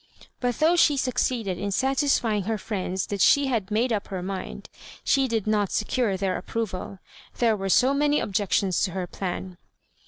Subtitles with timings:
[0.41, 4.67] But though she succeeded in satisfying her friends that she had made up her mind,
[5.03, 6.97] she did not secure their approval
[7.37, 9.57] There were so many objections to her plan.